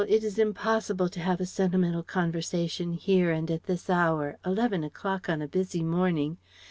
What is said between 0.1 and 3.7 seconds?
is impossible to have a sentimental conversation here, and at